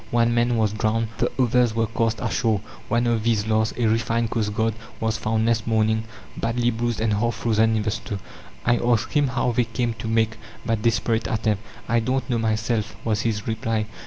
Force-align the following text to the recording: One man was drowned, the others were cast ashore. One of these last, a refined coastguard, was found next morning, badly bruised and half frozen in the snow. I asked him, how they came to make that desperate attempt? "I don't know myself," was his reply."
One 0.09 0.33
man 0.33 0.57
was 0.57 0.73
drowned, 0.73 1.09
the 1.19 1.31
others 1.37 1.75
were 1.75 1.85
cast 1.85 2.21
ashore. 2.21 2.61
One 2.87 3.05
of 3.05 3.21
these 3.21 3.45
last, 3.45 3.77
a 3.77 3.85
refined 3.85 4.31
coastguard, 4.31 4.73
was 4.99 5.15
found 5.15 5.45
next 5.45 5.67
morning, 5.67 6.05
badly 6.35 6.71
bruised 6.71 6.99
and 6.99 7.13
half 7.13 7.35
frozen 7.35 7.75
in 7.75 7.83
the 7.83 7.91
snow. 7.91 8.17
I 8.65 8.77
asked 8.79 9.13
him, 9.13 9.27
how 9.27 9.51
they 9.51 9.65
came 9.65 9.93
to 9.99 10.07
make 10.07 10.37
that 10.65 10.81
desperate 10.81 11.27
attempt? 11.27 11.61
"I 11.87 11.99
don't 11.99 12.27
know 12.31 12.39
myself," 12.39 12.95
was 13.05 13.21
his 13.21 13.45
reply." 13.47 13.85